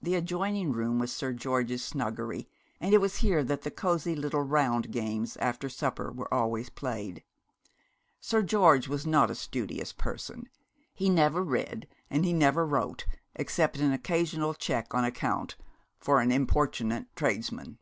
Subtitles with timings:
[0.00, 2.48] The adjoining room was Sir George's snuggery;
[2.80, 7.24] and it was here that the cosy little round games after supper were always played.
[8.20, 10.48] Sir George was not a studious person.
[10.94, 13.04] He never read, and he never wrote,
[13.34, 15.56] except an occasional cheque on account,
[15.98, 17.78] for an importunate tradesman.